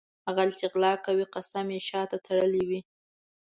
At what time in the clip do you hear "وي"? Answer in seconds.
2.69-2.81